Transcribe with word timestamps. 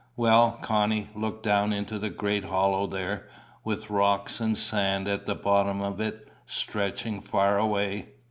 "Well, 0.17 0.53
Connie, 0.63 1.11
look 1.13 1.43
down 1.43 1.71
into 1.71 1.99
the 1.99 2.09
great 2.09 2.45
hollow 2.45 2.87
there, 2.87 3.27
with 3.63 3.91
rocks 3.91 4.39
and 4.39 4.57
sand 4.57 5.07
at 5.07 5.27
the 5.27 5.35
bottom 5.35 5.79
of 5.79 5.99
it, 6.01 6.27
stretching 6.47 7.21
far 7.21 7.59
away." 7.59 8.07